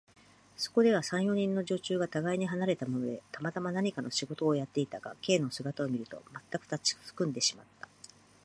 [0.57, 7.87] そこでは、三、四人の女中がたがいに離れたままで、たまたま何かの仕事をやっていたが、Ｋ の姿を見ると、まったく立ちすくんでしまった。